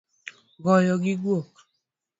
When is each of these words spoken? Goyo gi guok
Goyo 0.63 0.95
gi 1.03 1.13
guok 1.21 1.51